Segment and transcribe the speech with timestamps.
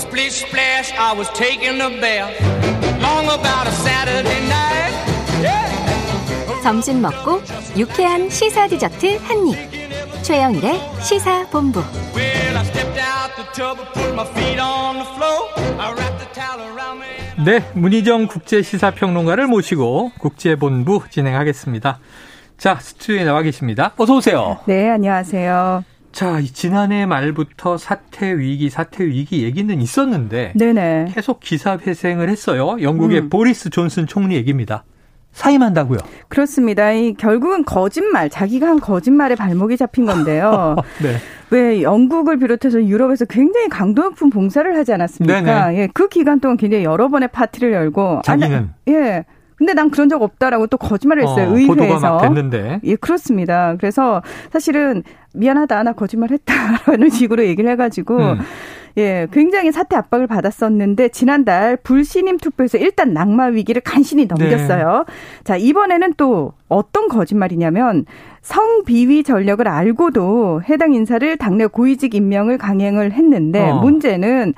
[0.00, 2.32] Splish splash, I was taking a bath.
[3.02, 4.94] Long about a Saturday night.
[5.42, 6.62] Yeah.
[6.62, 7.42] 점심 먹고
[7.76, 9.56] 유쾌한 시사 디저트 한 입.
[10.22, 11.80] 최영일의 시사 본부.
[12.14, 15.48] Well, I stepped out the tub and put my feet on the floor.
[15.78, 17.44] I wrapped the towel around me.
[17.44, 21.98] 네, 문희정 국제 시사 평론가를 모시고 국제 본부 진행하겠습니다.
[22.56, 23.92] 자, 스튜디오에 나와 계십니다.
[23.96, 24.60] 어서 오세요.
[24.66, 25.84] 네, 안녕하세요.
[26.12, 31.12] 자, 이 지난해 말부터 사태 위기, 사태 위기 얘기는 있었는데 네네.
[31.14, 32.76] 계속 기사 회생을 했어요.
[32.82, 33.30] 영국의 음.
[33.30, 34.84] 보리스 존슨 총리 얘기입니다.
[35.32, 35.98] 사임한다고요?
[36.28, 36.90] 그렇습니다.
[36.90, 40.74] 이 결국은 거짓말, 자기가 한 거짓말에 발목이 잡힌 건데요.
[41.00, 41.16] 네.
[41.50, 45.40] 왜 영국을 비롯해서 유럽에서 굉장히 강도 높은 봉사를 하지 않았습니까?
[45.68, 45.78] 네네.
[45.78, 48.56] 예, 그 기간 동안 굉장히 여러 번의 파티를 열고 자기는?
[48.56, 49.24] 아, 나- 예.
[49.60, 51.50] 근데 난 그런 적 없다라고 또 거짓말을 했어요.
[51.50, 51.74] 어, 의회에서.
[51.74, 52.80] 보도가 막 됐는데.
[52.82, 53.76] 예, 그렇습니다.
[53.78, 55.02] 그래서 사실은
[55.34, 58.38] 미안하다, 나 거짓말 했다라는 식으로 얘기를 해가지고 음.
[58.96, 65.04] 예, 굉장히 사태 압박을 받았었는데 지난달 불신임 투표에서 일단 낙마 위기를 간신히 넘겼어요.
[65.06, 65.14] 네.
[65.44, 68.06] 자, 이번에는 또 어떤 거짓말이냐면
[68.40, 73.74] 성비위 전력을 알고도 해당 인사를 당내 고위직 임명을 강행을 했는데 어.
[73.82, 74.54] 문제는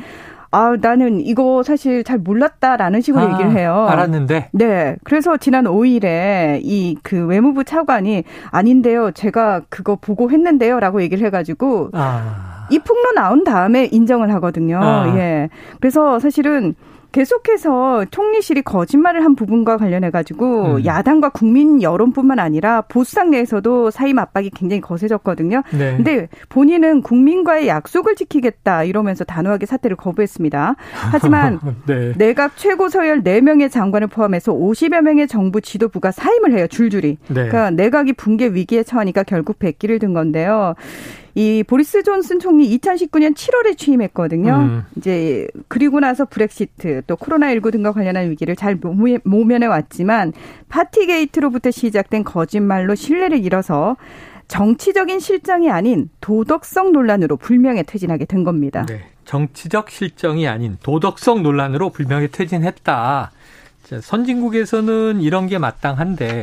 [0.52, 3.86] 아, 나는 이거 사실 잘 몰랐다라는 식으로 아, 얘기를 해요.
[3.88, 4.50] 알았는데.
[4.52, 4.96] 네.
[5.02, 9.10] 그래서 지난 5일에 이 그 외무부 차관이 아닌데요.
[9.12, 10.78] 제가 그거 보고 했는데요.
[10.78, 12.66] 라고 얘기를 해가지고 아.
[12.70, 14.78] 이 폭로 나온 다음에 인정을 하거든요.
[14.82, 15.14] 아.
[15.16, 15.48] 예.
[15.80, 16.74] 그래서 사실은
[17.12, 20.84] 계속해서 총리실이 거짓말을 한 부분과 관련해 가지고 음.
[20.84, 25.62] 야당과 국민 여론뿐만 아니라 보수당 내에서도 사임 압박이 굉장히 거세졌거든요.
[25.70, 25.96] 네.
[25.96, 30.76] 근데 본인은 국민과의 약속을 지키겠다 이러면서 단호하게 사퇴를 거부했습니다.
[31.12, 32.12] 하지만 네.
[32.16, 37.18] 내각 최고 서열 4명의 장관을 포함해서 50여 명의 정부 지도부가 사임을 해요, 줄줄이.
[37.28, 37.34] 네.
[37.34, 40.74] 그러니까 내각이 붕괴 위기에 처하니까 결국 백기를 든 건데요.
[41.34, 44.54] 이 보리스 존슨 총리 2019년 7월에 취임했거든요.
[44.54, 44.82] 음.
[44.96, 50.32] 이제 그리고 나서 브렉시트 또 코로나19 등과 관련한 위기를 잘 모면- 모면해 왔지만
[50.68, 53.96] 파티 게이트로부터 시작된 거짓말로 신뢰를 잃어서
[54.48, 58.84] 정치적인 실정이 아닌 도덕성 논란으로 불명예 퇴진하게 된 겁니다.
[58.84, 59.00] 네.
[59.24, 63.30] 정치적 실정이 아닌 도덕성 논란으로 불명예 퇴진했다.
[63.84, 66.42] 자, 선진국에서는 이런 게 마땅한데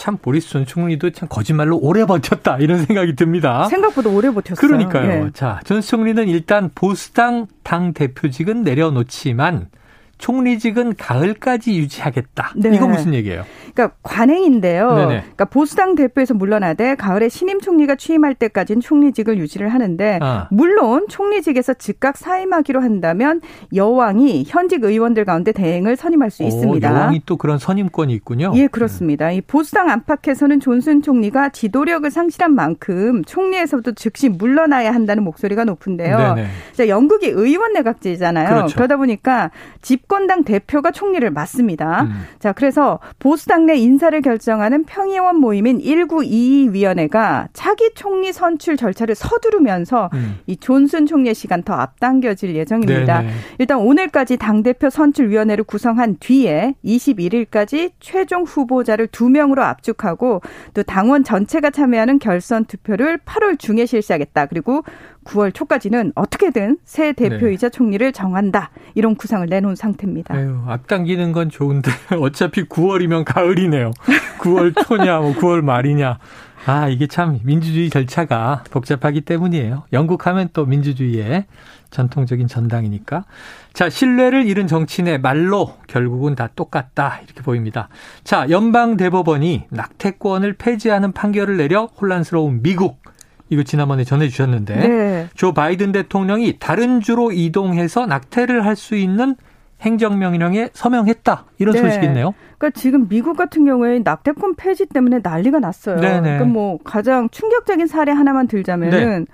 [0.00, 3.68] 참 보리스 전 총리도 참 거짓말로 오래 버텼다 이런 생각이 듭니다.
[3.68, 4.56] 생각보다 오래 버텼어요.
[4.56, 5.26] 그러니까요.
[5.26, 5.30] 예.
[5.34, 9.68] 자, 전 총리는 일단 보수당 당 대표직은 내려놓지만
[10.16, 12.54] 총리직은 가을까지 유지하겠다.
[12.56, 12.74] 네.
[12.76, 13.44] 이거 무슨 얘기예요?
[13.80, 14.94] 그러니까 관행인데요.
[14.94, 15.06] 네네.
[15.06, 20.48] 그러니까 보수당 대표에서 물러나되 가을에 신임 총리가 취임할 때까지는 총리직을 유지를 하는데 아.
[20.50, 23.40] 물론 총리직에서 즉각 사임하기로 한다면
[23.74, 26.90] 여왕이 현직 의원들 가운데 대행을 선임할 수 오, 있습니다.
[26.90, 28.52] 여왕이 또 그런 선임권이 있군요.
[28.56, 29.30] 예, 그렇습니다.
[29.30, 36.36] 이 보수당 안팎에서는 존슨 총리가 지도력을 상실한 만큼 총리에서도 즉시 물러나야 한다는 목소리가 높은데요.
[36.72, 38.48] 자, 영국이 의원 내각제잖아요.
[38.48, 38.74] 그렇죠.
[38.74, 39.50] 그러다 보니까
[39.82, 42.02] 집권당 대표가 총리를 맡습니다.
[42.02, 42.24] 음.
[42.38, 50.40] 자, 그래서 보수당 내 인사를 결정하는 평의원 모임인 1922위원회가 차기 총리 선출 절차를 서두르면서 음.
[50.48, 53.20] 이 존슨 총리의 시간 더 앞당겨질 예정입니다.
[53.20, 53.32] 네네.
[53.60, 60.40] 일단 오늘까지 당대표 선출위원회를 구성한 뒤에 21일까지 최종 후보자를 두 명으로 압축하고
[60.74, 64.46] 또 당원 전체가 참여하는 결선 투표를 8월 중에 실시하겠다.
[64.46, 64.82] 그리고
[65.24, 68.70] 9월 초까지는 어떻게든 새 대표이자 총리를 정한다.
[68.94, 70.34] 이런 구상을 내놓은 상태입니다.
[70.34, 73.90] 아유, 앞당기는 건 좋은데 어차피 9월이면 가을이네요.
[74.38, 76.18] 9월 초냐, 뭐 9월 말이냐.
[76.66, 79.84] 아, 이게 참 민주주의 절차가 복잡하기 때문이에요.
[79.92, 81.46] 영국 하면 또 민주주의의
[81.90, 83.24] 전통적인 전당이니까.
[83.72, 87.20] 자, 신뢰를 잃은 정치인의 말로 결국은 다 똑같다.
[87.24, 87.88] 이렇게 보입니다.
[88.24, 93.00] 자, 연방 대법원이 낙태권을 폐지하는 판결을 내려 혼란스러운 미국.
[93.50, 94.76] 이거 지난번에 전해주셨는데.
[94.76, 95.28] 네.
[95.34, 99.36] 조 바이든 대통령이 다른 주로 이동해서 낙태를 할 수 있는
[99.82, 101.44] 행정명령에 서명했다.
[101.58, 101.82] 이런 네.
[101.82, 102.34] 소식이 있네요.
[102.58, 105.96] 그러니까 지금 미국 같은 경우에 낙태권 폐지 때문에 난리가 났어요.
[105.96, 106.20] 네네.
[106.20, 109.32] 그러니까 뭐 가장 충격적인 사례 하나만 들자면은 네.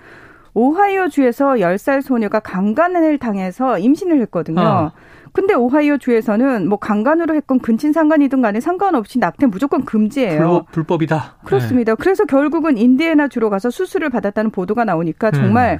[0.53, 4.61] 오하이오 주에서 10살 소녀가 강간을 당해서 임신을 했거든요.
[4.61, 4.91] 어.
[5.33, 10.37] 근데 오하이오 주에서는 뭐 강간으로 했건 근친 상간이든 간에 상관없이 낙태 무조건 금지예요.
[10.39, 11.37] 불법, 불법이다.
[11.45, 11.95] 그렇습니다.
[11.95, 15.79] 그래서 결국은 인디애나 주로 가서 수술을 받았다는 보도가 나오니까 정말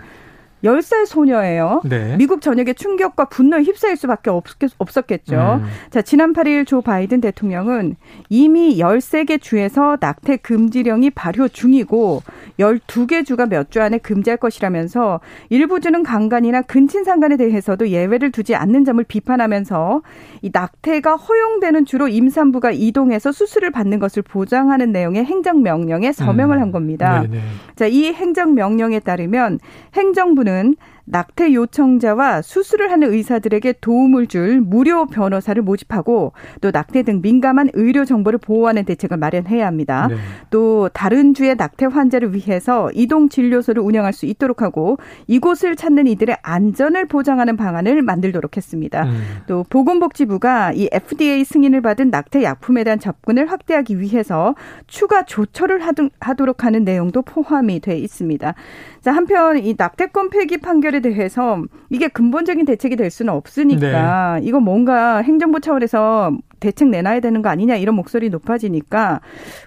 [0.63, 1.81] 10살 소녀예요.
[1.85, 2.15] 네.
[2.17, 5.61] 미국 전역의 충격과 분노에 휩싸일 수밖에 없겠, 없었겠 죠.
[5.61, 5.67] 음.
[5.91, 7.95] 자, 지난 8일 조 바이든 대통령은
[8.29, 12.23] 이미 13개 주에서 낙태 금지령이 발효 중이고
[12.59, 15.19] 12개 주가 몇 주 안에 금지할 것이라면서
[15.49, 20.01] 일부 주는 강간이나 근친상간에 대해서도 예외를 두지 않는 점을 비판하면서
[20.41, 26.61] 이 낙태가 허용되는 주로 임산부가 이동해서 수술을 받는 것을 보장하는 내용의 행정명령에 서명을 음.
[26.61, 27.21] 한 겁니다.
[27.23, 27.41] 네네.
[27.75, 29.59] 자, 이 행정명령에 따르면
[29.93, 30.75] 행정부 는
[31.09, 38.03] 낙태 요청자와 수술을 하는 의사들에게 도움을 줄 무료 변호사를 모집하고 또 낙태 등 민감한 의료
[38.03, 40.07] 정보를 보호하는 대책을 마련해야 합니다.
[40.09, 40.15] 네.
[40.49, 46.37] 또 다른 주의 낙태 환자를 위해서 이동 진료소를 운영할 수 있도록 하고 이곳을 찾는 이들의
[46.41, 49.05] 안전을 보장하는 방안을 만들도록 했습니다.
[49.05, 49.21] 음.
[49.47, 54.55] 또 보건복지부가 이 FDA 승인을 받은 낙태 약품에 대한 접근을 확대하기 위해서
[54.87, 55.81] 추가 조처를
[56.19, 58.53] 하도록 하는 내용도 포함이 돼 있습니다.
[59.01, 64.47] 자, 한편 이 낙태권 폐기 판결 에 대해서 이게 근본적인 대책이 될 수는 없으니까 네.
[64.47, 69.21] 이거 뭔가 행정부 차원에서 대책 내놔야 되는 거 아니냐 이런 목소리 높아지니까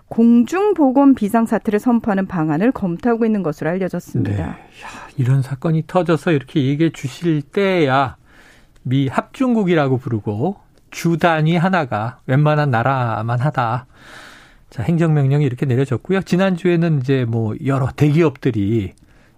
[0.09, 4.37] 공중보건 비상사태를 선포하는 방안을 검토하고 있는 것으로 알려졌습니다.
[4.37, 4.43] 네.
[4.43, 4.57] 야,
[5.17, 8.17] 이런 사건이 터져서 이렇게 얘기해 주실 때야
[8.83, 10.57] 미 합중국이라고 부르고
[10.91, 13.87] 주 단위 하나가 웬만한 나라만 하다.
[14.71, 16.23] 자, 행정명령이 이렇게 내려졌고요.
[16.23, 18.95] 지난주에는 이제 뭐 여러 대기업들이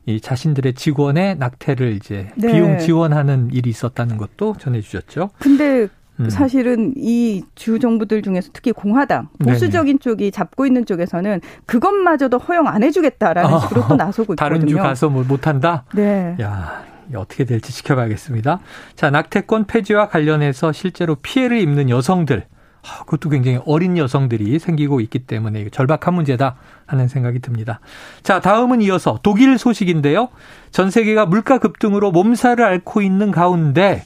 [0.06, 2.52] 이 자신들의 직원의 낙태를 이제 네.
[2.52, 5.31] 비용 지원하는 일이 있었다는 것도 전해주셨죠.
[5.38, 5.88] 근데
[6.20, 6.28] 음.
[6.28, 9.99] 사실은 이 주 정부들 중에서 특히 공화당 보수적인 네네.
[9.99, 14.58] 쪽이 잡고 있는 쪽에서는 그것마저도 허용 안 해주겠다라는 아, 식으로 또 나서고 있거든요.
[14.58, 15.84] 다른 주 가서 뭐 못한다.
[15.94, 16.37] 네.
[16.40, 16.82] 야
[17.14, 18.58] 어떻게 될지 지켜봐야겠습니다.
[18.96, 22.51] 자 낙태권 폐지와 관련해서 실제로 피해를 입는 여성들 아,
[22.82, 26.56] 그것도 굉장히 어린 여성들이 생기고 있기 때문에 절박한 문제다
[26.87, 27.81] 하는 생각이 듭니다.
[28.23, 30.29] 자, 다음은 이어서 독일 소식인데요.
[30.70, 34.02] 전 세계가 물가 급등으로 몸살을 앓고 있는 가운데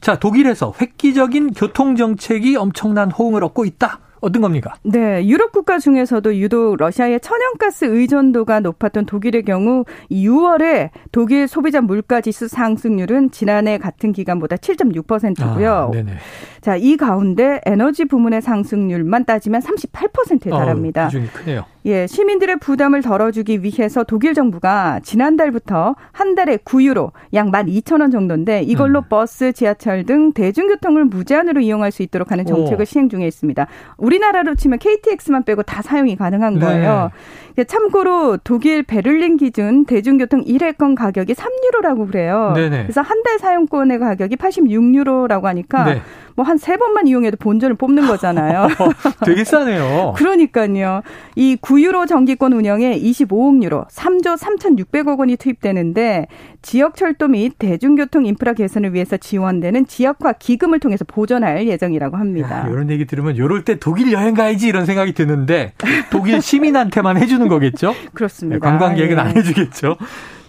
[0.00, 3.98] 자, 독일에서 획기적인 교통 정책이 엄청난 호응을 얻고 있다.
[4.20, 4.74] 어떤 겁니까?
[4.82, 12.20] 네, 유럽 국가 중에서도 유독 러시아의 천연가스 의존도가 높았던 독일의 경우 6월에 독일 소비자 물가
[12.20, 15.72] 지수 상승률은 지난해 같은 기간보다 7.6%고요.
[15.72, 16.12] 아, 네네.
[16.60, 21.04] 자, 이 가운데 에너지 부문의 상승률만 따지면 38%에 달합니다.
[21.04, 21.64] 어, 기준이 크네요.
[21.86, 29.00] 예, 시민들의 부담을 덜어주기 위해서 독일 정부가 지난달부터 한 달에 9유로 약 12,000원 정도인데 이걸로
[29.00, 29.04] 음.
[29.08, 32.84] 버스, 지하철 등 대중교통을 무제한으로 이용할 수 있도록 하는 정책을 오.
[32.84, 33.66] 시행 중에 있습니다.
[34.14, 36.60] 우리나라로 치면 KTX만 빼고 다 사용이 가능한 네.
[36.60, 37.10] 거예요.
[37.54, 37.64] 네.
[37.64, 42.52] 참고로 독일 베를린 기준 대중교통 1회권 가격이 3유로라고 그래요.
[42.56, 42.82] 네네.
[42.84, 46.02] 그래서 한 달 사용권의 가격이 86유로라고 하니까 네.
[46.40, 48.68] 뭐 한 세 번만 이용해도 본전을 뽑는 거잖아요.
[49.24, 50.14] 되게 싸네요.
[50.16, 51.02] 그러니까요.
[51.36, 56.26] 이 9유로 전기권 운영에 25억 유로, 3조 3,600억 원이 투입되는데
[56.62, 62.60] 지역 철도 및 대중교통 인프라 개선을 위해서 지원되는 지역화 기금을 통해서 보전할 예정이라고 합니다.
[62.60, 65.72] 야, 이런 얘기 들으면 이럴 때 독일 여행 가야지 이런 생각이 드는데
[66.10, 67.94] 독일 시민한테만 해주는 거겠죠?
[68.14, 68.56] 그렇습니다.
[68.66, 69.22] 네, 관광객은 네.
[69.22, 69.96] 안 해주겠죠.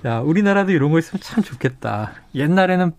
[0.06, 2.12] 야, 우리나라도 이런 거 있으면 참 좋겠다.
[2.36, 2.92] 옛날에는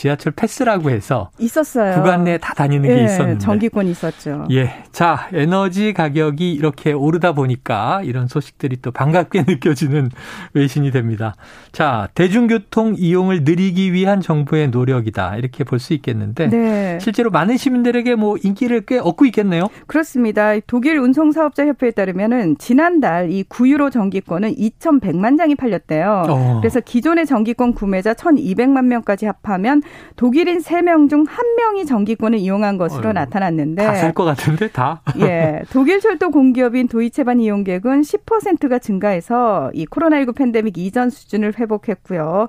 [0.00, 1.96] 지하철 패스라고 해서 있었어요.
[1.96, 4.46] 구간 내에 다 다니는 게 예, 있었는데 전기권 있었죠.
[4.50, 4.72] 예.
[4.92, 10.08] 자, 에너지 가격이 이렇게 오르다 보니까 이런 소식들이 또 반갑게 느껴지는
[10.54, 11.34] 외신이 됩니다.
[11.72, 15.36] 자, 대중교통 이용을 늘리기 위한 정부의 노력이다.
[15.36, 16.98] 이렇게 볼 수 있겠는데 네.
[17.00, 19.68] 실제로 많은 시민들에게 뭐 인기를 꽤 얻고 있겠네요.
[19.86, 20.58] 그렇습니다.
[20.66, 26.24] 독일 운송사업자 협회에 따르면은 지난달 이 9유로 전기권은 2,100만 장이 팔렸대요.
[26.28, 26.58] 어.
[26.60, 29.82] 그래서 기존의 전기권 구매자 1,200만 명까지 합하면
[30.16, 35.02] 독일인 3명 중 1명이 전기권을 이용한 것으로 어 나타났는데 다살것 같은데 다.
[35.20, 35.62] 예.
[35.72, 42.48] 독일 철도 공기업인 도이체반 이용객은 10%가 증가해서 이 코로나19 팬데믹 이전 수준을 회복했고요.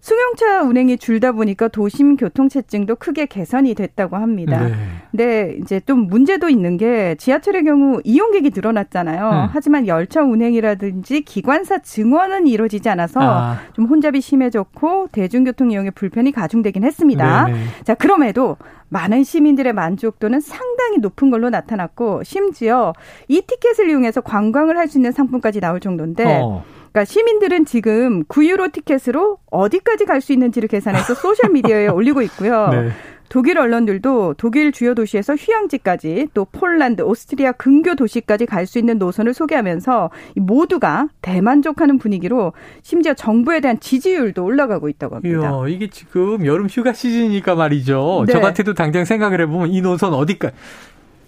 [0.00, 4.66] 승용차 운행이 줄다 보니까 도심 교통체증도 크게 개선이 됐다고 합니다.
[4.66, 4.74] 네.
[5.10, 9.30] 근데 이제 좀 문제도 있는 게 지하철의 경우 이용객이 늘어났잖아요.
[9.30, 9.48] 음.
[9.52, 13.58] 하지만 열차 운행이라든지 기관사 증원은 이루어지지 않아서 아.
[13.74, 17.44] 좀 혼잡이 심해졌고 대중교통 이용의 불편이 가중되긴 했습니다.
[17.46, 17.58] 네네.
[17.58, 17.64] 네.
[17.84, 18.56] 자, 그럼에도
[18.88, 22.92] 많은 시민들의 만족도는 상당히 높은 걸로 나타났고 심지어
[23.28, 26.64] 이 티켓을 이용해서 관광을 할 수 있는 상품까지 나올 정도인데 어.
[26.92, 32.68] 그러니까 시민들은 지금 9유로 티켓으로 어디까지 갈 수 있는지를 계산해서 소셜 미디어에 올리고 있고요.
[32.68, 32.90] 네.
[33.30, 39.34] 독일 언론들도 독일 주요 도시에서 휴양지까지 또 폴란드, 오스트리아 근교 도시까지 갈 수 있는 노선을
[39.34, 45.38] 소개하면서 모두가 대만족하는 분위기로 심지어 정부에 대한 지지율도 올라가고 있다고 합니다.
[45.48, 48.24] 이야, 이게 지금 여름 휴가 시즌이니까 말이죠.
[48.26, 48.32] 네.
[48.32, 50.50] 저 같아도 당장 생각을 해보면 이 노선 어디까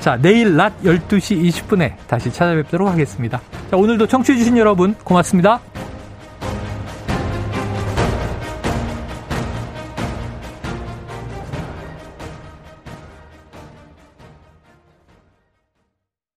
[0.00, 3.40] 자, 내일 낮 12시 20분에 다시 찾아뵙도록 하겠습니다.
[3.70, 5.60] 자, 오늘도 청취해주신 여러분 고맙습니다.